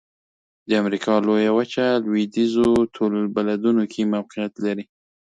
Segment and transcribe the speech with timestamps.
[0.67, 4.85] د امریکا لویه وچه لویدیځو طول البلدونو کې موقعیت لري.